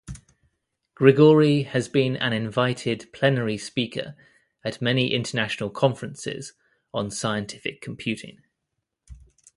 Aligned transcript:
Grigori 0.95 1.61
has 1.61 1.87
been 1.87 2.15
an 2.17 2.33
invited 2.33 3.07
plenary 3.13 3.55
speaker 3.55 4.15
at 4.63 4.81
many 4.81 5.13
international 5.13 5.69
conferences 5.69 6.53
on 6.91 7.11
scientific 7.11 7.81
computing. 7.81 8.41